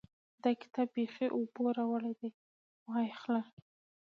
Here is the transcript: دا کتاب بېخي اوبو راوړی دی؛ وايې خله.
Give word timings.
دا 0.43 0.51
کتاب 0.61 0.87
بېخي 0.95 1.27
اوبو 1.35 1.63
راوړی 1.77 2.13
دی؛ 2.19 2.29
وايې 2.89 3.13
خله. 3.21 3.41